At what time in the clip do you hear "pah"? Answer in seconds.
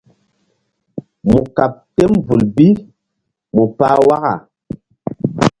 3.77-3.97